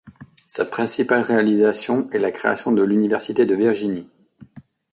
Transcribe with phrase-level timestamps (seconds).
[0.47, 4.09] Sa principale réalisation est la création de l'université de Virginie.